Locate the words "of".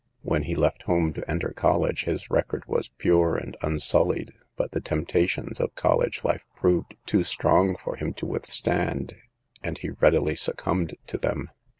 5.59-5.75